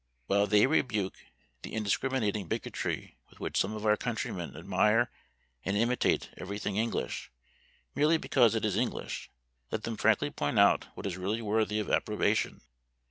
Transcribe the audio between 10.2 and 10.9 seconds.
point out